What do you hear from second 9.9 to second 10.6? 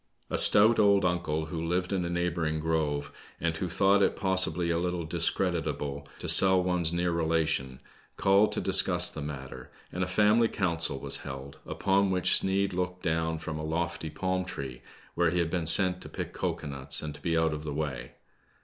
^nd a family